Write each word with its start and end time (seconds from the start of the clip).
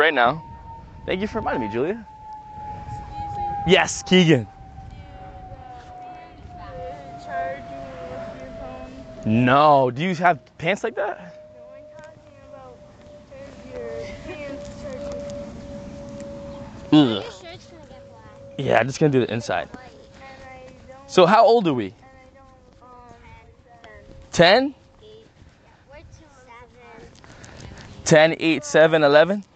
right 0.00 0.14
now. 0.14 0.42
Thank 1.06 1.20
you 1.20 1.26
for 1.28 1.38
reminding 1.38 1.68
me, 1.68 1.72
Julia. 1.72 2.04
Excuse 2.86 3.36
me. 3.36 3.44
Yes, 3.72 4.02
Keegan. 4.02 4.44
Do 4.44 4.48
the 6.58 7.24
charge 7.24 7.62
you 7.70 7.76
with 8.10 8.40
your 8.40 8.50
phone? 9.24 9.44
No. 9.44 9.90
Do 9.90 10.02
you 10.02 10.14
have 10.16 10.38
pants 10.58 10.82
like 10.82 10.96
that? 10.96 11.36
No, 11.54 11.62
I'm 11.76 11.84
talking 11.96 12.20
about 12.48 12.76
your 13.72 13.88
pants 14.26 14.70
charger. 14.82 15.36
Ugh. 16.92 16.92
Your 16.92 17.22
shirt's 17.22 17.66
gonna 17.66 17.86
get 17.88 18.08
black. 18.10 18.58
Yeah, 18.58 18.78
I'm 18.78 18.86
just 18.86 18.98
gonna 18.98 19.12
do 19.12 19.20
the 19.20 19.32
inside. 19.32 19.68
And 19.70 19.80
I 19.80 20.66
don't. 20.88 21.10
So 21.10 21.26
how 21.26 21.44
old 21.44 21.68
are 21.68 21.74
we? 21.74 21.86
and 21.86 21.94
I 21.94 22.24
don't. 22.34 22.90
Um. 22.90 23.14
Ten? 24.32 24.74
Eight. 25.02 25.26
We're 25.90 25.98
two 25.98 26.26
seven. 26.46 27.08
10, 28.04 28.36
8, 28.40 28.64
7, 28.64 29.02
11? 29.04 29.32
I'm 29.32 29.42
12. 29.42 29.49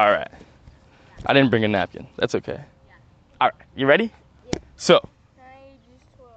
All 0.00 0.10
right. 0.10 0.30
I 1.26 1.34
didn't 1.34 1.50
bring 1.50 1.62
a 1.62 1.68
napkin. 1.68 2.06
That's 2.16 2.34
okay. 2.36 2.58
All 3.38 3.48
right. 3.48 3.54
You 3.76 3.86
ready? 3.86 4.10
Yeah. 4.46 4.58
So, 4.76 4.98
My 5.36 5.44
age 5.68 5.74
is 5.94 6.00
12. 6.16 6.32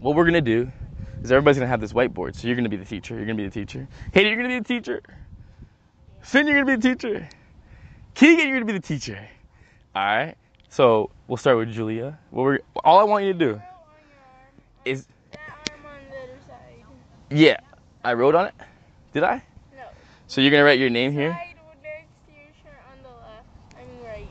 what 0.00 0.14
we're 0.16 0.24
going 0.24 0.34
to 0.34 0.42
do 0.42 0.70
is 1.22 1.32
everybody's 1.32 1.56
going 1.56 1.64
to 1.66 1.70
have 1.70 1.80
this 1.80 1.94
whiteboard. 1.94 2.34
So, 2.36 2.46
you're 2.46 2.56
going 2.56 2.64
to 2.64 2.68
be 2.68 2.76
the 2.76 2.84
teacher. 2.84 3.14
You're 3.14 3.24
going 3.24 3.38
to 3.38 3.42
be 3.42 3.48
the 3.48 3.54
teacher. 3.54 3.88
Hayden, 4.12 4.28
you're 4.30 4.36
going 4.36 4.50
to 4.50 4.54
be 4.54 4.58
the 4.74 4.80
teacher. 4.82 5.00
Finn, 6.20 6.46
you're 6.46 6.62
going 6.62 6.66
to 6.66 6.76
be 6.76 6.88
the 6.88 6.94
teacher. 6.94 7.28
Keegan, 8.12 8.48
you're 8.48 8.60
going 8.60 8.66
to 8.66 8.72
be 8.74 8.78
the 8.78 8.86
teacher. 8.86 9.18
All 9.94 10.04
right. 10.04 10.34
So, 10.68 11.08
we'll 11.26 11.38
start 11.38 11.56
with 11.56 11.72
Julia. 11.72 12.18
What 12.28 12.42
we're, 12.42 12.58
all 12.84 12.98
I 12.98 13.04
want 13.04 13.24
you 13.24 13.32
to 13.32 13.38
do 13.38 13.52
Well, 13.54 13.54
on 13.54 13.62
your 14.84 14.92
is, 14.92 15.06
arm 15.32 15.86
on 15.86 16.10
the 16.10 16.16
other 16.18 16.38
side. 16.46 16.84
yeah, 17.30 17.56
I 18.04 18.12
wrote 18.12 18.34
on 18.34 18.48
it. 18.48 18.54
Did 19.14 19.22
I? 19.22 19.42
No. 19.74 19.84
So, 20.26 20.42
you're 20.42 20.50
going 20.50 20.60
to 20.60 20.64
write 20.66 20.78
your 20.78 20.90
name 20.90 21.12
here. 21.12 21.32
Side 21.32 21.54
would 21.66 21.82
next 21.82 22.06
to 22.26 22.32
your 22.32 22.46
shirt 22.62 22.78
on 22.92 23.02
the 23.02 23.08
left. 23.08 23.46
I 23.76 23.80
mean 23.84 24.04
right. 24.06 24.28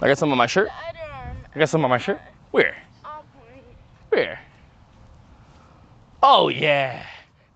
I 0.00 0.06
got 0.08 0.18
some 0.18 0.30
on 0.32 0.38
my 0.38 0.46
shirt. 0.46 0.68
The 0.68 1.00
other 1.00 1.12
arm. 1.12 1.36
I 1.54 1.58
got 1.58 1.68
some 1.68 1.84
on 1.84 1.90
my 1.90 1.98
shirt. 1.98 2.20
Where? 2.50 2.76
Where? 4.10 4.40
Oh 6.22 6.48
yeah. 6.48 7.04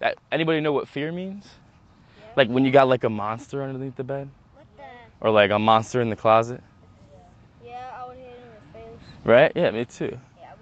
That 0.00 0.18
anybody 0.30 0.60
know 0.60 0.72
what 0.72 0.88
fear 0.88 1.12
means? 1.12 1.46
Yeah. 2.18 2.26
Like 2.36 2.48
when 2.48 2.64
you 2.64 2.70
got 2.70 2.88
like 2.88 3.04
a 3.04 3.10
monster 3.10 3.62
underneath 3.62 3.96
the 3.96 4.04
bed, 4.04 4.28
What 4.54 4.66
the? 4.76 5.26
or 5.26 5.30
like 5.30 5.50
a 5.50 5.58
monster 5.58 6.00
in 6.00 6.10
the 6.10 6.16
closet, 6.16 6.62
Yeah, 7.64 7.90
I 7.96 8.06
would 8.06 8.16
hit 8.16 8.26
him 8.26 8.34
in 8.34 8.70
the 8.72 8.78
face. 8.98 9.06
right? 9.24 9.52
Yeah, 9.54 9.70
me 9.70 9.84
too. 9.84 10.18
Yeah. 10.40 10.52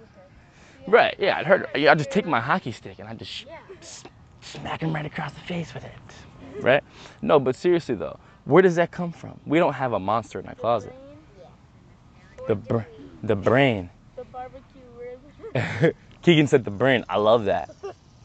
Right? 0.87 1.15
Yeah, 1.19 1.37
I'd 1.37 1.45
heard. 1.45 1.67
I'd 1.75 1.97
just 1.97 2.11
take 2.11 2.25
my 2.25 2.39
hockey 2.39 2.71
stick 2.71 2.99
and 2.99 3.07
I'd 3.07 3.19
just 3.19 3.45
Yeah. 3.45 3.57
smack 4.41 4.81
him 4.81 4.93
right 4.93 5.05
across 5.05 5.33
the 5.33 5.41
face 5.41 5.73
with 5.73 5.83
it, 5.85 5.91
right? 6.61 6.83
No, 7.21 7.39
but 7.39 7.55
seriously 7.55 7.95
though, 7.95 8.17
where 8.45 8.61
does 8.61 8.75
that 8.75 8.91
come 8.91 9.11
from? 9.11 9.39
We 9.45 9.59
don't 9.59 9.73
have 9.73 9.93
a 9.93 9.99
monster 9.99 10.39
in 10.39 10.47
our 10.47 10.55
closet. 10.55 10.95
The 12.47 12.55
br- 12.55 12.79
the 13.23 13.35
brain. 13.35 13.89
the 14.15 14.23
barbecue 14.25 14.81
rib. 14.97 15.95
Keegan 16.21 16.47
said 16.47 16.63
the 16.65 16.71
brain. 16.71 17.03
I 17.09 17.17
love 17.17 17.45
that. 17.45 17.69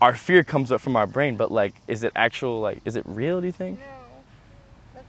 Our 0.01 0.15
fear 0.15 0.45
comes 0.45 0.73
up 0.73 0.81
from 0.81 0.97
our 0.97 1.07
brain, 1.07 1.37
but 1.37 1.51
like, 1.51 1.75
is 1.89 2.05
it 2.05 2.13
actual? 2.17 2.61
Like, 2.61 2.81
is 2.85 2.97
it 2.97 3.05
real? 3.07 3.41
Do 3.41 3.47
you 3.47 3.53
think? 3.53 3.79
No. 4.95 5.01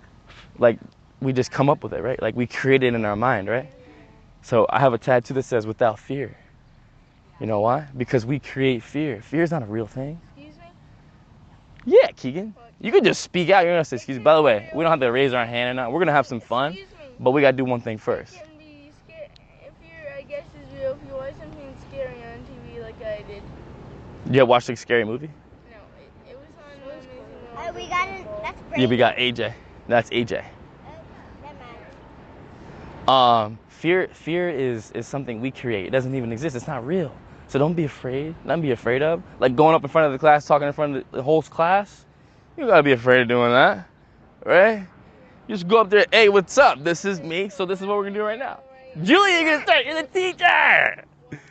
like 0.57 0.79
we 1.21 1.33
just 1.33 1.51
come 1.51 1.69
up 1.69 1.83
with 1.83 1.93
it, 1.93 2.01
right? 2.01 2.21
Like 2.21 2.35
we 2.35 2.47
create 2.47 2.83
it 2.83 2.93
in 2.93 3.03
our 3.05 3.15
mind, 3.15 3.47
right? 3.49 3.69
So 4.41 4.65
I 4.69 4.79
have 4.79 4.93
a 4.93 4.97
tattoo 4.97 5.33
that 5.33 5.43
says 5.43 5.65
without 5.67 5.99
fear. 5.99 6.37
You 7.39 7.47
know 7.47 7.59
why? 7.59 7.87
Because 7.97 8.25
we 8.25 8.39
create 8.39 8.81
fear. 8.83 9.21
Fear 9.21 9.43
is 9.43 9.51
not 9.51 9.61
a 9.63 9.65
real 9.65 9.87
thing. 9.87 10.19
Excuse 10.35 10.55
me? 10.57 10.63
Yeah, 12.01 12.11
Keegan. 12.15 12.53
You 12.79 12.91
could 12.91 13.03
just 13.03 13.21
speak 13.21 13.49
out. 13.49 13.63
You're 13.65 13.73
gonna 13.73 13.85
say 13.85 13.95
excuse 13.97 14.17
me. 14.17 14.23
By 14.23 14.35
the 14.35 14.41
way, 14.41 14.69
we 14.73 14.83
don't 14.83 14.91
have 14.91 14.99
to 15.01 15.11
raise 15.11 15.33
our 15.33 15.45
hand 15.45 15.71
or 15.77 15.81
not. 15.81 15.91
We're 15.91 15.99
gonna 15.99 16.11
have 16.13 16.27
some 16.27 16.39
fun, 16.39 16.73
Excuse 16.73 16.89
me. 16.91 17.05
but 17.19 17.31
we 17.31 17.41
gotta 17.41 17.57
do 17.57 17.65
one 17.65 17.81
thing 17.81 17.97
first. 17.97 18.35
It 18.35 18.41
can 18.43 18.57
be 18.57 18.91
scary. 19.05 19.29
If 19.65 19.73
you're, 19.83 20.13
I 20.13 20.21
guess, 20.21 20.45
is 20.45 20.79
real. 20.79 20.91
If 20.91 21.07
you 21.09 21.15
watch 21.15 21.33
something 21.39 21.75
scary 21.89 22.15
on 22.23 22.45
TV 22.45 22.81
like 22.81 23.01
I 23.03 23.23
did. 23.27 23.41
You 24.29 24.41
ever 24.41 24.45
watched 24.45 24.69
a 24.69 24.75
scary 24.75 25.05
movie? 25.05 25.29
No, 25.71 25.77
it, 26.27 26.31
it 26.31 26.37
was 26.37 26.47
on 26.59 26.91
Amazing 26.91 27.21
Oh, 27.57 27.71
we 27.71 27.87
got. 27.87 28.43
That's 28.43 28.61
great. 28.69 28.81
Yeah, 28.81 28.87
we 28.87 28.97
got 28.97 29.15
AJ. 29.15 29.53
That's 29.87 30.09
AJ. 30.09 30.43
Um, 33.07 33.57
fear 33.69 34.09
fear 34.11 34.49
is 34.49 34.91
is 34.91 35.07
something 35.07 35.39
we 35.39 35.49
create. 35.49 35.85
It 35.85 35.91
doesn't 35.91 36.13
even 36.13 36.33
exist. 36.33 36.57
It's 36.57 36.67
not 36.67 36.85
real. 36.85 37.15
So 37.47 37.57
don't 37.57 37.73
be 37.73 37.85
afraid. 37.85 38.35
Don't 38.45 38.59
be 38.61 38.71
afraid 38.71 39.01
of. 39.01 39.23
Like 39.39 39.55
going 39.55 39.73
up 39.75 39.83
in 39.83 39.89
front 39.89 40.07
of 40.07 40.11
the 40.11 40.19
class, 40.19 40.45
talking 40.45 40.67
in 40.67 40.73
front 40.73 40.97
of 40.97 41.11
the 41.11 41.23
whole 41.23 41.41
class. 41.41 42.05
You 42.57 42.67
gotta 42.67 42.83
be 42.83 42.91
afraid 42.91 43.21
of 43.21 43.29
doing 43.29 43.51
that, 43.51 43.87
right? 44.45 44.85
You 45.47 45.55
just 45.55 45.69
go 45.69 45.79
up 45.79 45.89
there. 45.89 46.05
Hey, 46.11 46.27
what's 46.27 46.57
up? 46.57 46.83
This 46.83 47.05
is 47.05 47.21
me. 47.21 47.47
So 47.47 47.65
this 47.65 47.79
is 47.79 47.87
what 47.87 47.95
we're 47.95 48.03
gonna 48.03 48.15
do 48.15 48.23
right 48.23 48.39
now. 48.39 48.59
Julia, 49.03 49.39
you're 49.39 49.51
gonna 49.51 49.63
start. 49.63 49.85
You're 49.85 50.01
the 50.01 50.07
teacher. 50.09 51.05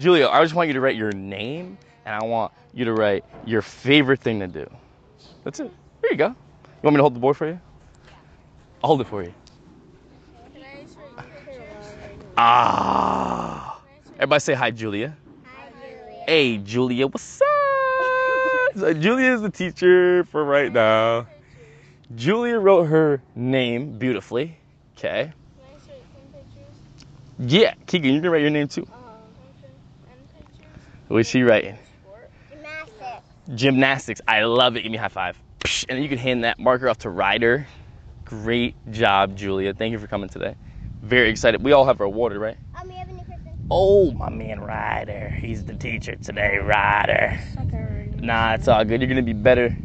Julia, 0.00 0.26
I 0.26 0.42
just 0.42 0.54
want 0.56 0.66
you 0.66 0.72
to 0.72 0.80
write 0.80 0.96
your 0.96 1.12
name, 1.12 1.78
and 2.04 2.14
I 2.14 2.24
want 2.24 2.52
you 2.72 2.84
to 2.84 2.92
write 2.92 3.24
your 3.44 3.62
favorite 3.62 4.20
thing 4.20 4.40
to 4.40 4.46
do. 4.46 4.68
That's 5.42 5.60
it. 5.60 5.70
Here 6.02 6.10
you 6.10 6.16
go. 6.16 6.28
You 6.28 6.34
want 6.82 6.94
me 6.94 6.98
to 6.98 7.02
hold 7.02 7.14
the 7.14 7.20
board 7.20 7.36
for 7.36 7.46
you? 7.46 7.60
I'll 8.82 8.88
hold 8.88 9.00
it 9.00 9.06
for 9.06 9.22
you. 9.22 9.32
Can 10.52 10.62
I 10.62 10.82
just 10.82 10.98
write 10.98 11.26
your 11.46 11.54
picture? 11.54 11.64
Ah. 12.36 13.80
Everybody 14.16 14.40
say 14.40 14.54
hi, 14.54 14.70
Julia. 14.70 15.16
Hi, 15.44 15.70
Julia. 15.70 16.24
Hey, 16.26 16.58
Julia, 16.58 17.06
what's 17.06 17.40
up? 17.40 17.48
So 18.76 18.92
Julia 18.92 19.32
is 19.32 19.40
the 19.40 19.50
teacher 19.50 20.24
for 20.24 20.44
right 20.44 20.72
now. 20.72 21.26
Julia 22.16 22.58
wrote 22.58 22.84
her 22.84 23.22
name 23.34 23.98
beautifully. 23.98 24.58
Okay. 24.96 25.32
Can 25.32 25.64
I 25.64 25.74
just 25.74 25.88
write 25.88 26.02
some 26.12 26.22
pictures? 26.32 27.52
Yeah, 27.52 27.74
Keegan, 27.86 28.14
you 28.14 28.20
can 28.20 28.30
write 28.30 28.42
your 28.42 28.50
name 28.50 28.68
too. 28.68 28.86
And? 28.86 30.20
What's 31.08 31.28
she 31.28 31.42
writing? 31.42 31.78
Gymnastics. 33.46 33.60
Gymnastics. 33.60 34.20
I 34.26 34.42
love 34.44 34.76
it. 34.76 34.82
Give 34.82 34.92
me 34.92 34.98
a 34.98 35.00
high 35.00 35.08
five. 35.08 35.38
And 35.88 35.96
then 35.96 36.02
you 36.02 36.08
can 36.08 36.18
hand 36.18 36.44
that 36.44 36.58
marker 36.58 36.88
off 36.88 36.98
to 36.98 37.10
Ryder. 37.10 37.66
Great 38.24 38.74
job, 38.90 39.36
Julia. 39.36 39.74
Thank 39.74 39.92
you 39.92 39.98
for 39.98 40.06
coming 40.06 40.28
today. 40.28 40.56
Very 41.02 41.28
excited. 41.28 41.62
We 41.62 41.72
all 41.72 41.84
have 41.84 42.00
our 42.00 42.08
water, 42.08 42.38
right? 42.38 42.56
Um, 42.80 42.88
we 42.88 42.94
have 42.94 43.08
a 43.08 43.12
new 43.12 43.24
person. 43.24 43.52
Oh, 43.70 44.12
my 44.12 44.30
man 44.30 44.60
Ryder. 44.60 45.30
He's 45.40 45.64
the 45.64 45.74
teacher 45.74 46.16
today, 46.16 46.56
Ryder. 46.56 47.38
Nah, 48.20 48.54
it's 48.54 48.68
all 48.68 48.82
good. 48.84 49.00
You're 49.02 49.08
gonna 49.08 49.22
be 49.22 49.34
better 49.34 49.76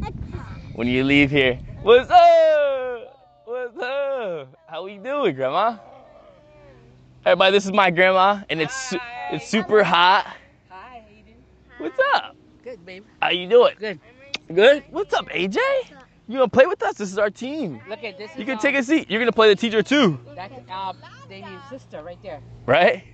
when 0.74 0.88
you 0.88 1.04
leave 1.04 1.30
here. 1.30 1.60
What's 1.82 2.10
up? 2.10 3.42
What's 3.44 3.76
up? 3.78 4.56
How 4.66 4.84
we 4.84 4.96
doing, 4.96 5.34
Grandma? 5.34 5.76
Everybody, 7.26 7.52
this 7.52 7.66
is 7.66 7.72
my 7.72 7.90
grandma, 7.90 8.40
and 8.48 8.62
it's 8.62 8.74
su- 8.74 8.98
it's 9.30 9.46
super 9.46 9.84
hot. 9.84 10.34
Hi, 10.70 11.02
Hayden. 11.06 11.34
What's 11.76 11.98
up? 12.14 12.34
Good, 12.90 13.04
babe. 13.04 13.04
How 13.22 13.30
you 13.30 13.48
doing? 13.48 13.74
Good. 13.78 14.00
Good. 14.52 14.84
What's 14.90 15.14
up, 15.14 15.28
AJ? 15.28 15.58
You 16.26 16.38
gonna 16.38 16.48
play 16.48 16.66
with 16.66 16.82
us? 16.82 16.94
This 16.96 17.12
is 17.12 17.18
our 17.18 17.30
team. 17.30 17.80
Look 17.88 18.02
at 18.02 18.18
this. 18.18 18.30
You 18.34 18.40
is, 18.42 18.46
can 18.46 18.54
um, 18.54 18.58
take 18.58 18.74
a 18.74 18.82
seat. 18.82 19.08
You're 19.08 19.20
gonna 19.20 19.30
play 19.32 19.48
the 19.48 19.54
teacher 19.56 19.82
too, 19.82 20.18
That's 20.34 20.52
uh, 20.68 20.92
Damien's 21.28 21.62
sister 21.68 22.02
right 22.02 22.18
there. 22.22 22.40
right? 22.66 23.04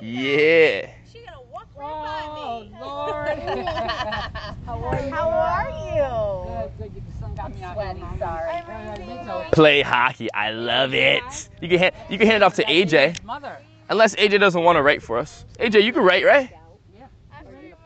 Yeah. 0.00 0.88
She 1.12 1.22
gonna 1.26 1.42
walk 1.52 1.68
right 1.76 1.92
Oh, 1.92 2.64
by 2.64 2.64
me. 2.64 2.72
Lord. 2.80 3.38
How 4.66 4.82
are 4.84 5.04
you? 5.04 5.10
How 5.10 5.30
are 5.30 5.70
you? 6.48 6.70
Good, 6.78 6.94
good. 6.94 7.02
Your 7.02 7.14
son 7.20 7.34
got 7.34 7.54
me 7.54 7.62
out 7.62 7.74
Sweaty, 7.74 8.00
here. 8.00 8.08
sorry. 8.18 9.06
Me. 9.06 9.50
Play 9.52 9.82
hockey. 9.82 10.32
I 10.32 10.50
love 10.52 10.94
it. 10.94 11.22
You 11.60 11.68
can 11.68 11.78
hand 11.78 11.94
you 12.08 12.16
can 12.16 12.26
hand 12.26 12.42
it 12.42 12.46
off 12.46 12.54
to 12.54 12.64
AJ, 12.64 13.22
Mother. 13.22 13.58
unless 13.90 14.14
AJ 14.16 14.40
doesn't 14.40 14.62
want 14.64 14.76
to 14.76 14.82
write 14.82 15.02
for 15.02 15.18
us. 15.18 15.44
AJ, 15.58 15.82
you 15.84 15.92
can 15.92 16.02
write, 16.02 16.24
right? 16.24 16.50
After 17.32 17.52
you 17.52 17.58
leave, 17.62 17.76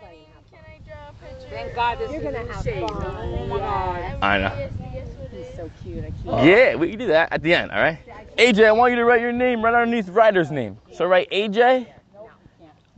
can 0.51 0.61
I 0.67 0.79
draw 0.87 1.11
a 1.11 1.13
picture? 1.13 1.44
Thank 1.55 1.75
God 1.75 1.99
this 1.99 2.11
You're 2.11 2.21
is 2.21 2.25
gonna 2.25 2.53
have 2.53 2.65
shade. 2.65 2.81
fun. 2.81 3.03
Oh 3.05 3.47
my 3.47 3.59
God. 3.59 4.17
I 4.23 4.39
know. 4.39 4.55
Yes, 4.59 4.73
yes, 4.93 5.07
it 5.23 5.37
is. 5.37 5.57
So 5.57 5.71
cute. 5.83 6.05
I 6.29 6.45
Yeah, 6.45 6.75
we 6.75 6.91
can 6.91 6.99
do 6.99 7.07
that 7.07 7.33
at 7.33 7.43
the 7.43 7.55
end, 7.55 7.71
all 7.71 7.81
right? 7.81 7.99
AJ, 8.37 8.67
I 8.67 8.73
want 8.73 8.91
you 8.91 8.97
to 8.97 9.05
write 9.05 9.21
your 9.21 9.33
name 9.33 9.65
right 9.65 9.75
underneath 9.75 10.09
Ryder's 10.09 10.51
name. 10.51 10.79
So 10.93 11.07
write 11.07 11.31
AJ. 11.31 11.87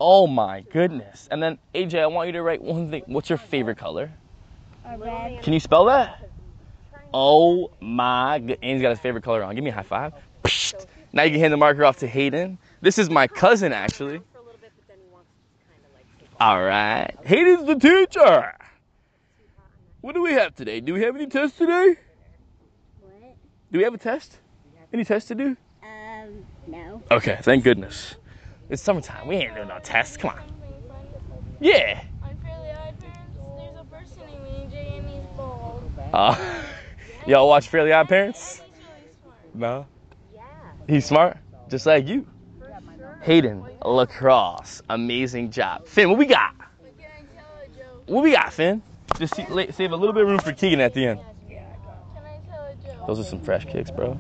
Oh 0.01 0.27
my 0.27 0.63
goodness. 0.73 1.29
And 1.31 1.43
then 1.43 1.59
AJ, 1.75 2.01
I 2.01 2.07
want 2.07 2.29
you 2.29 2.33
to 2.33 2.43
write 2.43 2.63
one 2.63 2.91
thing. 2.91 3.03
What's 3.07 3.29
your 3.29 3.39
favorite 3.39 3.77
color? 3.77 4.11
red. 4.99 5.43
Can 5.43 5.53
you 5.53 5.61
spell 5.61 5.85
that? 5.87 6.19
Oh 7.13 7.71
my 7.81 8.39
good. 8.39 8.61
Ains 8.63 8.81
got 8.81 8.91
his 8.91 9.01
favorite 9.01 9.25
color 9.25 9.43
on. 9.43 9.55
Give 9.55 9.65
me 9.65 9.71
a 9.71 9.75
high 9.75 9.83
five. 9.83 10.13
Now 11.13 11.23
you 11.23 11.31
can 11.31 11.41
hand 11.41 11.53
the 11.53 11.57
marker 11.57 11.85
off 11.85 11.99
to 11.99 12.07
Hayden. 12.07 12.59
This 12.81 12.99
is 12.99 13.11
my 13.11 13.27
cousin, 13.27 13.73
actually. 13.73 14.21
All 16.39 16.63
right. 16.63 17.13
Hayden's 17.25 17.67
the 17.67 17.77
teacher. 17.77 18.53
What 20.03 20.15
do 20.15 20.23
we 20.23 20.33
have 20.35 20.55
today? 20.55 20.81
Do 20.81 20.93
we 20.95 21.03
have 21.03 21.17
any 21.17 21.27
tests 21.27 21.57
today? 21.59 21.97
What? 23.01 23.35
Do 23.73 23.79
we 23.79 23.85
have 23.85 23.95
a 23.95 23.99
test? 23.99 24.37
Any 24.93 25.05
tests 25.05 25.29
to 25.29 25.35
do? 25.35 25.57
Um, 25.83 26.45
no. 26.67 27.03
Okay, 27.11 27.39
thank 27.43 27.65
goodness. 27.65 28.17
It's 28.69 28.83
summertime. 28.83 29.27
We 29.27 29.37
ain't 29.37 29.55
doing 29.55 29.69
no 29.69 29.79
tests. 29.83 30.17
Come 30.17 30.31
on. 30.31 30.37
Something 30.37 30.83
fun 30.89 31.07
to 31.07 31.19
put- 31.19 31.43
Yeah. 31.61 32.03
On 32.23 32.37
Fairly 32.45 32.71
Odd 32.71 33.01
Parents, 33.01 33.39
there's 33.57 33.81
a 33.81 33.85
person 33.85 34.23
named 34.45 34.73
AJ 34.73 34.99
and 34.99 35.09
he's 35.09 35.27
bald. 35.37 35.91
Uh, 36.13 36.63
Y'all 37.27 37.49
watch 37.49 37.69
Fairly 37.69 37.93
Odd 37.93 38.09
Parents? 38.09 38.61
He's 38.61 38.61
really 38.61 39.13
smart. 39.23 39.55
No. 39.55 39.87
Yeah. 40.35 40.43
He's 40.87 41.07
smart, 41.07 41.39
just 41.69 41.87
like 41.87 42.07
you. 42.07 42.27
Hayden, 43.27 43.65
lacrosse, 43.85 44.81
amazing 44.89 45.51
job. 45.51 45.85
Finn, 45.89 46.09
what 46.11 46.17
we 46.17 46.27
got? 46.27 46.55
What 48.07 48.23
we 48.23 48.31
got, 48.31 48.53
Finn? 48.53 48.81
Just 49.19 49.35
save 49.35 49.91
a 49.91 49.97
little 49.97 50.13
bit 50.13 50.23
of 50.23 50.29
room 50.29 50.39
for 50.39 50.53
Keegan 50.53 50.81
at 50.81 50.95
the 50.95 51.07
end. 51.07 51.21
Those 53.09 53.19
are 53.19 53.25
some 53.25 53.41
fresh 53.41 53.65
kicks, 53.65 53.91
bro. 53.91 54.17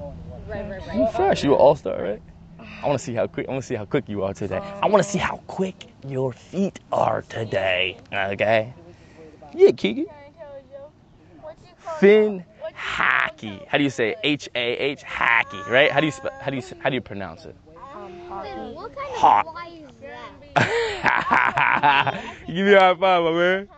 You 0.93 1.07
fresh. 1.15 1.45
You 1.45 1.55
an 1.55 1.61
all 1.61 1.77
star, 1.77 2.03
right? 2.03 2.23
I 2.59 2.89
want 2.89 2.99
to 2.99 3.05
see 3.05 3.15
how 3.15 3.29
quick. 3.29 3.49
I 3.49 3.53
want 3.53 3.63
to 3.63 3.69
see 3.69 3.77
how 3.77 3.85
quick 3.85 4.09
you 4.09 4.25
are 4.25 4.35
today. 4.35 4.59
I 4.59 4.89
want 4.89 5.05
to 5.05 5.09
see 5.09 5.21
how 5.21 5.37
quick 5.47 5.87
your 6.05 6.33
feet 6.33 6.81
are 6.91 7.23
today. 7.23 7.99
Okay. 8.13 8.75
Yeah, 9.55 9.71
Keegan. 9.71 10.07
Finn 12.01 12.45
Hockey. 12.75 13.61
How 13.69 13.79
do 13.79 13.85
you 13.85 13.91
say? 13.91 14.17
H 14.25 14.49
A 14.57 14.59
H 14.59 15.05
Hockey? 15.05 15.61
right? 15.71 15.93
How 15.93 16.01
do 16.01 16.07
you 16.07 16.13
how 16.41 16.51
do 16.51 16.57
you 16.57 16.63
how 16.81 16.91
do 16.91 16.97
you 16.97 17.01
pronounce 17.01 17.45
it? 17.45 17.55
Then 18.45 18.75
what 18.75 18.95
kind 18.97 19.09
of 19.11 19.17
Hot. 19.17 19.45
fly 19.45 19.69
is 19.69 19.91
that? 20.55 22.25
Give 22.47 22.67
me 22.67 22.73
a 22.75 22.81
high 22.81 22.95
five, 22.95 23.23
my 23.25 23.33
man. 23.33 23.69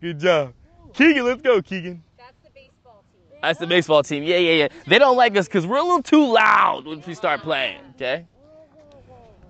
Good 0.00 0.20
job. 0.20 0.52
Keegan, 0.94 1.24
let's 1.24 1.42
go, 1.42 1.60
Keegan. 1.62 2.02
That's 2.16 2.34
the 2.42 2.50
baseball 2.50 3.04
team. 3.12 3.38
That's 3.42 3.58
the 3.58 3.66
baseball 3.66 4.02
team. 4.02 4.22
Yeah, 4.22 4.36
yeah, 4.36 4.52
yeah. 4.52 4.68
They 4.86 4.98
don't 4.98 5.16
like 5.16 5.36
us 5.36 5.46
because 5.46 5.66
we're 5.66 5.78
a 5.78 5.82
little 5.82 6.02
too 6.02 6.32
loud 6.32 6.86
when 6.86 7.02
we 7.06 7.14
start 7.14 7.40
playing, 7.40 7.80
okay? 7.94 8.26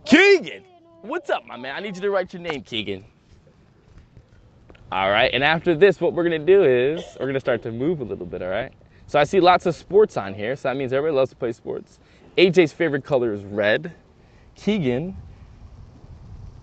Keegan! 0.05 0.65
What's 1.03 1.31
up, 1.31 1.47
my 1.47 1.57
man? 1.57 1.77
I 1.77 1.81
need 1.81 1.97
you 1.97 2.03
to 2.03 2.11
write 2.11 2.33
your 2.33 2.43
name, 2.43 2.63
Keegan. 2.63 3.05
All 4.91 5.11
right, 5.11 5.31
and 5.35 5.45
after 5.45 5.77
this, 5.77 6.01
what 6.01 6.15
we're 6.15 6.23
gonna 6.23 6.39
do 6.39 6.65
is 6.65 7.03
we're 7.21 7.27
gonna 7.27 7.41
start 7.41 7.63
to 7.63 7.73
move 7.73 8.01
a 8.01 8.05
little 8.05 8.25
bit, 8.25 8.41
all 8.43 8.49
right? 8.49 8.73
So 9.07 9.19
I 9.19 9.25
see 9.25 9.39
lots 9.39 9.67
of 9.67 9.75
sports 9.75 10.17
on 10.17 10.35
here, 10.35 10.57
so 10.57 10.69
that 10.69 10.77
means 10.77 10.93
everybody 10.93 11.17
loves 11.17 11.31
to 11.31 11.37
play 11.37 11.53
sports. 11.53 11.99
AJ's 12.39 12.73
favorite 12.73 13.05
color 13.05 13.33
is 13.33 13.43
red. 13.45 13.93
Keegan, 14.59 15.17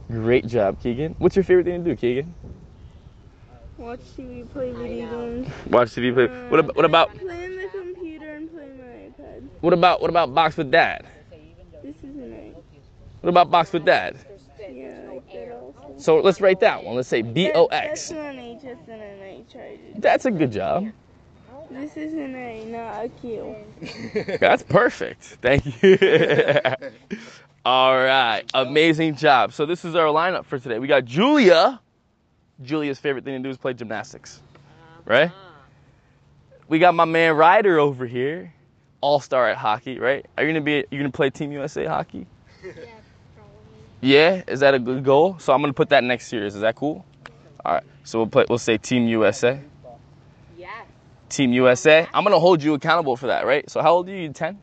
great 0.09 0.45
job, 0.47 0.79
Keegan. 0.81 1.15
What's 1.17 1.35
your 1.35 1.43
favorite 1.43 1.65
thing 1.65 1.83
to 1.83 1.91
do, 1.91 1.95
Keegan? 1.95 2.33
Watch 3.77 3.99
TV, 4.17 4.49
play 4.51 4.71
video 4.71 5.09
games. 5.09 5.47
Watch 5.69 5.89
TV. 5.89 6.13
Play. 6.13 6.25
Uh, 6.25 6.49
what 6.49 6.59
about 6.59 6.75
what 6.75 6.85
about 6.85 7.17
Play 7.17 7.45
on 7.45 7.55
the 7.57 7.67
computer 7.67 8.35
and 8.35 8.51
play 8.51 8.69
my 8.77 9.23
iPad. 9.23 9.49
what 9.59 9.73
about 9.73 10.01
what 10.01 10.09
about 10.09 10.33
box 10.33 10.55
with 10.57 10.71
dad? 10.71 11.05
This 11.83 11.95
is 11.97 12.15
an 12.15 12.33
eight. 12.33 12.55
What 13.21 13.29
about 13.29 13.51
box 13.51 13.73
with 13.73 13.85
dad? 13.85 14.17
Yeah, 14.59 14.97
like. 15.07 15.99
So 15.99 16.19
let's 16.19 16.41
write 16.41 16.59
that 16.61 16.83
one. 16.83 16.95
Let's 16.95 17.07
say 17.09 17.21
B 17.21 17.51
O 17.53 17.65
X. 17.67 18.09
That's 18.09 18.11
X. 18.11 18.11
an 18.11 18.39
H, 18.39 18.59
that's 18.63 18.87
an 18.87 19.01
H. 19.21 19.45
I 19.55 19.57
did. 19.57 20.01
That's 20.01 20.25
a 20.25 20.31
good 20.31 20.51
job. 20.51 20.87
This 21.69 21.97
is 21.97 22.13
an 22.13 22.35
A, 22.35 22.65
not 22.65 23.05
a 23.05 23.09
Q. 23.09 23.55
That's 24.39 24.61
perfect. 24.61 25.23
Thank 25.41 25.81
you. 25.83 25.97
All 27.65 27.97
right. 27.97 28.43
Amazing 28.53 29.15
job. 29.15 29.51
So 29.51 29.65
this 29.65 29.83
is 29.83 29.95
our 29.95 30.05
lineup 30.13 30.45
for 30.45 30.59
today. 30.59 30.77
We 30.77 30.85
got 30.85 31.03
Julia. 31.03 31.81
Julia's 32.61 32.99
favorite 32.99 33.25
thing 33.25 33.41
to 33.41 33.47
do 33.47 33.49
is 33.49 33.57
play 33.57 33.73
gymnastics. 33.73 34.39
Right? 35.03 35.31
Uh-huh. 35.31 35.55
We 36.67 36.77
got 36.77 36.93
my 36.93 37.05
man 37.05 37.35
Ryder 37.35 37.79
over 37.79 38.05
here. 38.05 38.53
All 39.01 39.19
star 39.19 39.49
at 39.49 39.57
hockey, 39.57 39.99
right? 39.99 40.25
Are 40.37 40.43
you 40.43 40.49
gonna 40.49 40.61
be 40.61 40.85
you 40.89 40.97
gonna 40.97 41.11
play 41.11 41.29
Team 41.29 41.51
USA 41.51 41.85
hockey? 41.85 42.25
Yeah, 42.63 42.71
probably. 43.35 43.53
Yeah, 44.01 44.43
is 44.47 44.61
that 44.61 44.73
a 44.73 44.79
good 44.79 45.03
goal? 45.03 45.37
So 45.39 45.53
I'm 45.53 45.61
gonna 45.61 45.73
put 45.73 45.89
that 45.89 46.03
next 46.03 46.27
series. 46.27 46.55
Is 46.55 46.61
that 46.61 46.75
cool? 46.75 47.05
All 47.63 47.73
right. 47.73 47.83
So 48.03 48.19
we'll 48.19 48.27
play 48.27 48.45
we'll 48.49 48.57
say 48.57 48.77
Team 48.77 49.07
USA. 49.07 49.59
Yes. 50.57 50.87
Team 51.29 51.51
USA. 51.53 52.07
I'm 52.13 52.23
gonna 52.23 52.39
hold 52.39 52.63
you 52.63 52.73
accountable 52.73 53.15
for 53.15 53.27
that, 53.27 53.45
right? 53.45 53.69
So 53.69 53.81
how 53.81 53.93
old 53.93 54.09
are 54.09 54.15
you? 54.15 54.29
Ten. 54.29 54.59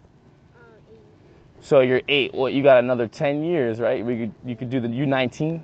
So 1.62 1.78
you're 1.80 2.02
eight. 2.08 2.34
Well, 2.34 2.50
you 2.50 2.62
got 2.62 2.78
another 2.78 3.06
ten 3.06 3.44
years, 3.44 3.78
right? 3.78 4.04
We 4.04 4.18
could 4.18 4.34
you 4.44 4.56
could 4.56 4.68
do 4.68 4.80
the 4.80 4.88
U19, 4.88 5.62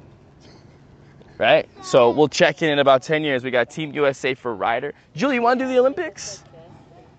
right? 1.39 1.69
So 1.85 2.11
we'll 2.11 2.29
check 2.29 2.63
in 2.63 2.71
in 2.71 2.79
about 2.79 3.03
ten 3.03 3.25
years. 3.25 3.43
We 3.43 3.51
got 3.51 3.69
Team 3.69 3.93
USA 3.93 4.35
for 4.35 4.55
Ryder. 4.55 4.95
Julie, 5.17 5.35
you 5.35 5.43
want 5.43 5.59
to 5.59 5.67
do 5.67 5.73
the 5.73 5.79
Olympics? 5.81 6.45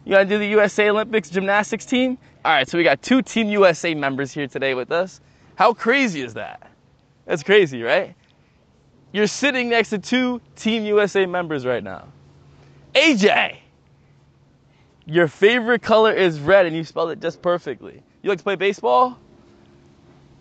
You 0.05 0.15
want 0.15 0.29
to 0.29 0.35
do 0.35 0.39
the 0.39 0.47
USA 0.47 0.89
Olympics 0.89 1.29
gymnastics 1.29 1.85
team? 1.85 2.17
All 2.45 2.53
right. 2.53 2.67
So 2.67 2.77
we 2.77 2.85
got 2.85 3.01
two 3.01 3.21
Team 3.21 3.49
USA 3.49 3.93
members 3.93 4.31
here 4.31 4.47
today 4.47 4.73
with 4.73 4.93
us. 4.93 5.19
How 5.55 5.73
crazy 5.73 6.21
is 6.21 6.35
that? 6.35 6.71
That's 7.25 7.43
crazy, 7.43 7.83
right? 7.83 8.15
You're 9.11 9.27
sitting 9.27 9.69
next 9.69 9.89
to 9.89 9.97
two 9.97 10.39
Team 10.55 10.85
USA 10.85 11.25
members 11.25 11.65
right 11.65 11.83
now. 11.83 12.07
AJ, 12.95 13.57
your 15.09 15.27
favorite 15.27 15.81
color 15.81 16.13
is 16.13 16.39
red, 16.39 16.65
and 16.65 16.75
you 16.75 16.83
spelled 16.83 17.09
it 17.11 17.19
just 17.19 17.41
perfectly. 17.41 18.01
You 18.21 18.29
like 18.29 18.38
to 18.38 18.44
play 18.44 18.56
baseball? 18.56 19.17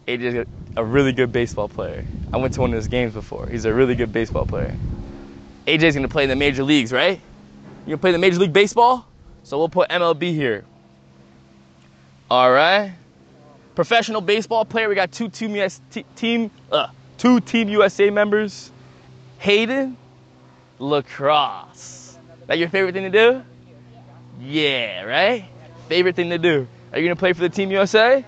AJ's 0.06 0.46
a 0.76 0.84
really 0.84 1.12
good 1.12 1.32
baseball 1.32 1.68
player. 1.68 2.04
I 2.32 2.36
went 2.36 2.54
to 2.54 2.60
one 2.60 2.70
of 2.70 2.76
his 2.76 2.88
games 2.88 3.14
before. 3.14 3.46
He's 3.46 3.64
a 3.64 3.72
really 3.72 3.94
good 3.94 4.12
baseball 4.12 4.46
player. 4.46 4.74
AJ's 5.66 5.94
gonna 5.94 6.08
play 6.08 6.24
in 6.24 6.28
the 6.28 6.36
major 6.36 6.62
leagues, 6.62 6.92
right? 6.92 7.20
You 7.86 7.90
gonna 7.92 7.98
play 7.98 8.12
the 8.12 8.18
Major 8.18 8.38
League 8.38 8.52
Baseball? 8.52 9.06
So 9.42 9.58
we'll 9.58 9.68
put 9.70 9.88
MLB 9.88 10.34
here. 10.34 10.64
All 12.30 12.50
right. 12.50 12.92
Professional 13.74 14.20
baseball 14.20 14.64
player. 14.64 14.88
We 14.88 14.94
got 14.94 15.12
two 15.12 15.30
team 15.30 15.56
US, 15.56 15.80
t- 15.90 16.04
team 16.14 16.50
uh, 16.70 16.88
two 17.16 17.40
team 17.40 17.68
USA 17.68 18.10
members. 18.10 18.70
Hayden, 19.38 19.96
lacrosse. 20.78 22.18
That 22.46 22.58
your 22.58 22.68
favorite 22.68 22.92
thing 22.92 23.10
to 23.10 23.10
do? 23.10 23.42
Yeah, 24.40 25.02
right? 25.02 25.44
Favorite 25.88 26.16
thing 26.16 26.30
to 26.30 26.38
do. 26.38 26.66
Are 26.92 26.98
you 26.98 27.06
gonna 27.06 27.16
play 27.16 27.32
for 27.32 27.40
the 27.40 27.48
Team 27.48 27.70
USA? 27.70 28.24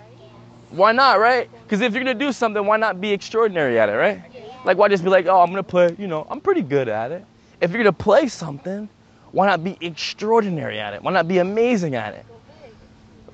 Why 0.70 0.92
not, 0.92 1.18
right? 1.18 1.50
Because 1.62 1.80
if 1.80 1.94
you're 1.94 2.02
gonna 2.02 2.14
do 2.14 2.32
something, 2.32 2.64
why 2.64 2.76
not 2.76 3.00
be 3.00 3.12
extraordinary 3.12 3.78
at 3.78 3.88
it, 3.88 3.92
right? 3.92 4.22
Like, 4.64 4.76
why 4.76 4.88
just 4.88 5.02
be 5.02 5.10
like, 5.10 5.26
oh, 5.26 5.40
I'm 5.40 5.50
gonna 5.50 5.62
play, 5.62 5.94
you 5.98 6.06
know, 6.06 6.26
I'm 6.28 6.40
pretty 6.40 6.62
good 6.62 6.88
at 6.88 7.12
it. 7.12 7.24
If 7.60 7.70
you're 7.70 7.82
gonna 7.82 7.92
play 7.92 8.28
something, 8.28 8.88
why 9.32 9.46
not 9.46 9.64
be 9.64 9.76
extraordinary 9.80 10.78
at 10.78 10.94
it? 10.94 11.02
Why 11.02 11.12
not 11.12 11.28
be 11.28 11.38
amazing 11.38 11.94
at 11.94 12.14
it? 12.14 12.26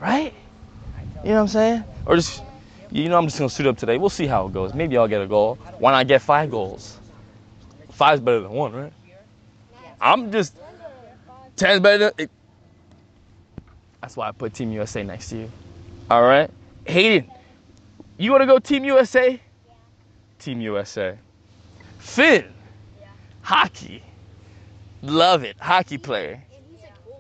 Right? 0.01 0.33
You 1.23 1.31
know 1.31 1.35
what 1.37 1.41
I'm 1.43 1.49
saying? 1.49 1.85
Or 2.05 2.17
just, 2.17 2.43
you 2.91 3.09
know, 3.09 3.19
I'm 3.19 3.27
just 3.27 3.39
gonna 3.39 3.51
suit 3.51 3.67
up 3.67 3.79
today. 3.79 3.99
We'll 3.99 4.11
see 4.11 4.27
how 4.27 4.47
it 4.47 4.53
goes. 4.53 4.75
Maybe 4.75 4.97
I'll 4.97 5.09
get 5.09 5.21
a 5.21 5.27
goal. 5.27 5.57
Why 5.79 5.93
not 5.93 6.07
get 6.07 6.23
five 6.23 6.51
goals? 6.51 6.99
Five's 7.91 8.21
better 8.21 8.41
than 8.41 8.53
one, 8.53 8.73
right? 8.73 8.93
I'm 10.01 10.31
just, 10.31 10.55
ten's 11.57 11.81
better 11.81 12.13
than. 12.17 12.29
That's 14.07 14.17
why 14.17 14.29
I 14.29 14.31
put 14.31 14.55
Team 14.55 14.71
USA 14.71 15.03
next 15.03 15.31
to 15.31 15.37
you. 15.37 15.51
All 16.09 16.23
right, 16.23 16.49
Hayden, 16.85 17.29
you 18.19 18.31
want 18.31 18.41
to 18.43 18.47
go 18.47 18.61
Team 18.61 18.85
USA? 18.85 19.41
Team 20.39 20.61
USA. 20.61 21.19
Finn, 21.99 22.45
hockey. 23.43 24.05
Love 25.03 25.43
it, 25.43 25.57
hockey 25.59 25.99
player. 25.99 26.41
And 26.55 26.65
he's 26.71 26.85
a 26.85 26.87
goalie. 26.87 27.19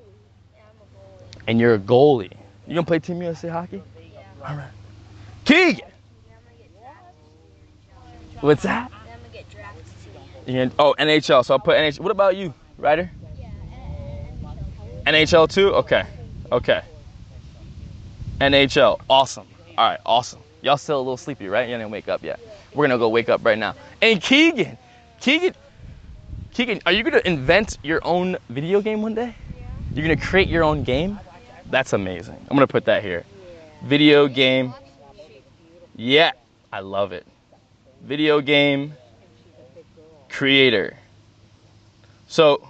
Yeah, 0.54 0.60
I'm 0.62 0.76
a 0.76 1.34
goalie. 1.34 1.42
And 1.48 1.58
you're 1.58 1.74
a 1.74 1.78
goalie. 1.80 2.30
You 2.68 2.74
gonna 2.76 2.86
play 2.86 3.00
Team 3.00 3.20
USA 3.20 3.48
hockey? 3.48 3.82
All 4.46 4.54
right. 4.54 4.68
Keegan, 5.44 5.78
Yeah, 5.78 5.84
I'm 6.36 6.44
gonna 6.44 6.56
get 6.56 6.70
drafted. 6.78 8.42
what's 8.42 8.62
that? 8.62 8.92
I'm 8.92 9.08
gonna 9.08 9.32
get 9.32 9.50
drafted 9.50 9.84
to 9.84 10.46
the 10.46 10.52
You're 10.52 10.66
gonna- 10.66 10.76
oh, 10.78 10.94
NHL. 11.00 11.42
So 11.44 11.54
I'll 11.54 11.58
put 11.58 11.76
NHL. 11.78 12.04
What 12.04 12.12
about 12.12 12.36
you, 12.36 12.54
Ryder? 12.78 13.10
Yeah, 13.40 13.48
NHL 15.04 15.48
too? 15.48 15.74
Okay. 15.74 16.04
Okay. 16.52 16.82
NHL. 18.40 19.00
Awesome. 19.08 19.46
All 19.76 19.88
right. 19.88 20.00
Awesome. 20.06 20.40
Y'all 20.62 20.76
still 20.76 20.98
a 20.98 20.98
little 20.98 21.16
sleepy, 21.16 21.48
right? 21.48 21.68
You 21.68 21.76
didn't 21.76 21.90
wake 21.90 22.08
up 22.08 22.22
yet. 22.22 22.40
We're 22.74 22.86
gonna 22.86 22.98
go 22.98 23.08
wake 23.08 23.28
up 23.28 23.44
right 23.44 23.58
now. 23.58 23.74
And 24.02 24.20
Keegan, 24.20 24.76
Keegan, 25.20 25.54
Keegan, 26.52 26.80
are 26.86 26.92
you 26.92 27.02
gonna 27.02 27.22
invent 27.24 27.78
your 27.82 28.00
own 28.04 28.36
video 28.48 28.80
game 28.80 29.02
one 29.02 29.14
day? 29.14 29.34
You're 29.94 30.06
gonna 30.06 30.20
create 30.20 30.48
your 30.48 30.64
own 30.64 30.82
game? 30.82 31.18
That's 31.70 31.92
amazing. 31.92 32.36
I'm 32.50 32.56
gonna 32.56 32.66
put 32.66 32.84
that 32.86 33.02
here. 33.02 33.24
Video 33.84 34.26
game. 34.26 34.74
Yeah, 35.94 36.32
I 36.72 36.80
love 36.80 37.12
it. 37.12 37.26
Video 38.02 38.40
game 38.40 38.94
creator. 40.28 40.96
So 42.28 42.66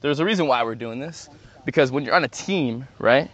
there's 0.00 0.20
a 0.20 0.24
reason 0.24 0.46
why 0.46 0.62
we're 0.62 0.74
doing 0.74 1.00
this 1.00 1.28
because 1.64 1.92
when 1.92 2.04
you're 2.04 2.14
on 2.14 2.24
a 2.24 2.28
team, 2.28 2.86
right, 2.98 3.30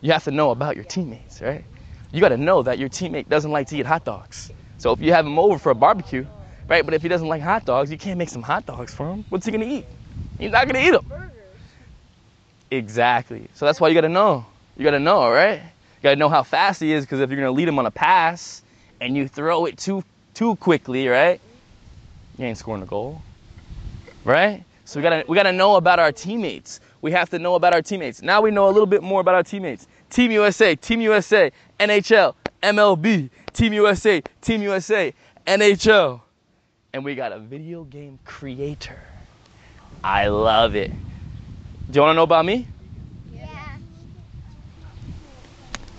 you 0.00 0.12
have 0.12 0.24
to 0.24 0.30
know 0.30 0.50
about 0.50 0.76
your 0.76 0.84
teammates, 0.84 1.40
right? 1.40 1.64
You 2.12 2.20
got 2.20 2.30
to 2.30 2.36
know 2.36 2.62
that 2.62 2.78
your 2.78 2.88
teammate 2.88 3.28
doesn't 3.28 3.50
like 3.50 3.68
to 3.68 3.76
eat 3.76 3.86
hot 3.86 4.04
dogs. 4.04 4.50
So 4.78 4.92
if 4.92 5.00
you 5.00 5.12
have 5.12 5.26
him 5.26 5.38
over 5.38 5.58
for 5.58 5.70
a 5.70 5.74
barbecue, 5.74 6.26
right, 6.68 6.84
but 6.84 6.94
if 6.94 7.02
he 7.02 7.08
doesn't 7.08 7.28
like 7.28 7.42
hot 7.42 7.64
dogs, 7.64 7.90
you 7.90 7.98
can't 7.98 8.18
make 8.18 8.28
some 8.30 8.42
hot 8.42 8.66
dogs 8.66 8.92
for 8.94 9.10
him. 9.10 9.24
What's 9.28 9.46
he 9.46 9.52
gonna 9.52 9.66
eat? 9.66 9.86
He's 10.38 10.50
not 10.50 10.66
gonna 10.66 10.80
eat 10.80 10.90
them. 10.90 11.02
Exactly. 12.70 13.48
So 13.54 13.66
that's 13.66 13.80
why 13.80 13.88
you 13.88 13.94
got 13.94 14.02
to 14.02 14.08
know. 14.08 14.46
You 14.76 14.84
got 14.84 14.92
to 14.92 15.00
know, 15.00 15.30
right? 15.30 15.56
You 15.60 16.02
got 16.02 16.10
to 16.10 16.16
know 16.16 16.28
how 16.28 16.42
fast 16.42 16.80
he 16.80 16.92
is 16.92 17.04
because 17.04 17.20
if 17.20 17.30
you're 17.30 17.40
gonna 17.40 17.52
lead 17.52 17.68
him 17.68 17.78
on 17.78 17.86
a 17.86 17.90
pass 17.90 18.62
and 19.00 19.16
you 19.16 19.28
throw 19.28 19.66
it 19.66 19.76
too 19.76 20.02
too 20.34 20.56
quickly, 20.56 21.08
right, 21.08 21.40
you 22.38 22.46
ain't 22.46 22.56
scoring 22.56 22.82
a 22.82 22.86
goal, 22.86 23.22
right? 24.24 24.64
So 24.84 24.98
we 24.98 25.02
gotta 25.02 25.24
we 25.28 25.36
gotta 25.36 25.52
know 25.52 25.76
about 25.76 25.98
our 25.98 26.12
teammates. 26.12 26.80
We 27.02 27.12
have 27.12 27.30
to 27.30 27.38
know 27.38 27.54
about 27.54 27.72
our 27.72 27.82
teammates. 27.82 28.22
Now 28.22 28.40
we 28.40 28.50
know 28.50 28.68
a 28.68 28.70
little 28.72 28.86
bit 28.86 29.02
more 29.02 29.20
about 29.20 29.34
our 29.34 29.42
teammates. 29.42 29.86
Team 30.10 30.30
USA, 30.32 30.74
Team 30.74 31.00
USA, 31.00 31.50
NHL, 31.78 32.34
MLB, 32.62 33.30
Team 33.52 33.72
USA, 33.72 34.22
Team 34.40 34.62
USA, 34.62 35.14
NHL. 35.46 36.20
And 36.92 37.04
we 37.04 37.14
got 37.14 37.32
a 37.32 37.38
video 37.38 37.84
game 37.84 38.18
creator. 38.24 39.02
I 40.02 40.28
love 40.28 40.74
it. 40.74 40.90
Do 40.90 41.96
you 41.96 42.00
want 42.02 42.12
to 42.12 42.16
know 42.16 42.22
about 42.22 42.44
me? 42.44 42.66
Yeah. 43.32 43.76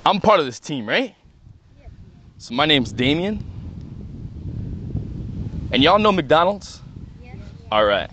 I'm 0.06 0.20
part 0.20 0.40
of 0.40 0.46
this 0.46 0.60
team, 0.60 0.88
right? 0.88 1.16
So 2.38 2.54
my 2.54 2.66
name's 2.66 2.92
Damien. 2.92 3.46
And 5.72 5.82
y'all 5.82 6.00
know 6.00 6.12
McDonald's? 6.12 6.82
Yes. 7.24 7.38
All 7.72 7.86
right. 7.86 8.10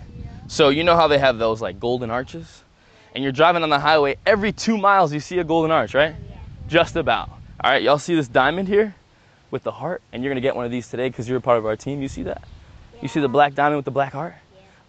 So 0.47 0.69
you 0.69 0.83
know 0.83 0.95
how 0.95 1.07
they 1.07 1.17
have 1.17 1.37
those 1.37 1.61
like 1.61 1.79
golden 1.79 2.09
arches? 2.09 2.63
And 3.15 3.23
you're 3.23 3.33
driving 3.33 3.63
on 3.63 3.69
the 3.69 3.79
highway, 3.79 4.17
every 4.25 4.51
two 4.51 4.77
miles 4.77 5.11
you 5.11 5.19
see 5.19 5.39
a 5.39 5.43
golden 5.43 5.71
arch, 5.71 5.93
right? 5.93 6.15
Just 6.67 6.95
about. 6.95 7.29
All 7.63 7.71
right, 7.71 7.81
y'all 7.81 7.97
see 7.97 8.15
this 8.15 8.27
diamond 8.27 8.67
here 8.67 8.95
with 9.51 9.63
the 9.63 9.71
heart? 9.71 10.01
And 10.13 10.23
you're 10.23 10.31
gonna 10.31 10.41
get 10.41 10.55
one 10.55 10.65
of 10.65 10.71
these 10.71 10.87
today 10.87 11.09
because 11.09 11.27
you're 11.27 11.39
a 11.39 11.41
part 11.41 11.57
of 11.57 11.65
our 11.65 11.75
team. 11.75 12.01
You 12.01 12.07
see 12.07 12.23
that? 12.23 12.43
You 13.01 13.07
see 13.07 13.19
the 13.19 13.29
black 13.29 13.55
diamond 13.55 13.77
with 13.77 13.85
the 13.85 13.91
black 13.91 14.13
heart? 14.13 14.35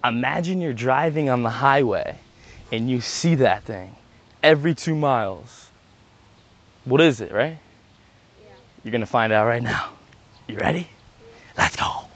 Imagine 0.05 0.61
you're 0.61 0.73
driving 0.73 1.29
on 1.29 1.43
the 1.43 1.50
highway 1.50 2.19
and 2.73 2.91
you 2.91 3.00
see 3.00 3.37
that 3.37 3.65
thing 3.65 3.95
every 4.43 4.75
two 4.75 4.95
miles. 4.95 5.69
What 6.85 7.00
is 7.00 7.21
it, 7.21 7.33
right? 7.33 7.59
You're 8.85 8.93
gonna 8.93 9.07
find 9.07 9.33
out 9.33 9.47
right 9.47 9.62
now. 9.62 9.91
You 10.49 10.57
ready? 10.57 10.89
Let's 11.57 11.77
go. 11.77 12.10